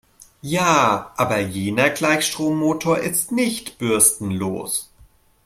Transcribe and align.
Ja, 0.41 1.13
aber 1.15 1.39
jener 1.39 1.91
Gleichstrommotor 1.91 2.97
ist 2.97 3.31
nicht 3.31 3.77
bürstenlos. 3.77 4.89